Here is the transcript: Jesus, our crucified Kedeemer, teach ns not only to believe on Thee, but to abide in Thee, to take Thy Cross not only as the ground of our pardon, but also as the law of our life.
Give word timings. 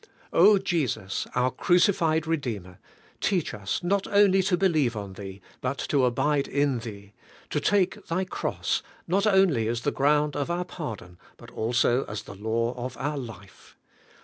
Jesus, 0.63 1.27
our 1.35 1.51
crucified 1.51 2.23
Kedeemer, 2.23 2.79
teach 3.19 3.53
ns 3.55 3.83
not 3.83 4.07
only 4.07 4.41
to 4.41 4.57
believe 4.57 4.95
on 4.97 5.13
Thee, 5.13 5.41
but 5.61 5.77
to 5.89 6.05
abide 6.05 6.47
in 6.47 6.79
Thee, 6.79 7.13
to 7.51 7.59
take 7.59 8.07
Thy 8.07 8.25
Cross 8.25 8.81
not 9.07 9.27
only 9.27 9.67
as 9.67 9.81
the 9.81 9.91
ground 9.91 10.35
of 10.35 10.49
our 10.49 10.65
pardon, 10.65 11.19
but 11.37 11.51
also 11.51 12.03
as 12.05 12.23
the 12.23 12.33
law 12.33 12.73
of 12.83 12.97
our 12.97 13.19
life. 13.19 13.77